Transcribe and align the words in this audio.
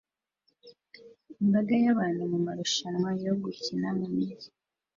Imbaga 1.43 1.73
yabantu 1.85 2.21
mumarushanwa 2.31 3.09
yo 3.25 3.33
gukira 3.41 3.87
mumijyi 3.97 4.49